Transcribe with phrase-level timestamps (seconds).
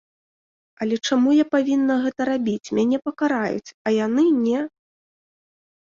[0.85, 4.59] Але чаму я павінна гэта рабіць, мяне пакараюць, а яны не?